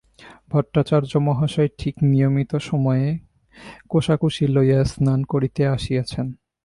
[0.51, 3.07] ভট্টাচার্য মহাশয় ঠিক নিয়মিত সময়ে
[3.89, 6.27] কোশাকুশি লইয়া স্নান করিতে আসিয়াছেন।